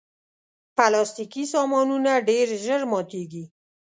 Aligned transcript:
پلاستيکي 0.75 1.43
سامانونه 1.53 2.11
ډېر 2.29 2.47
ژر 2.63 2.81
ماتیږي. 2.91 3.43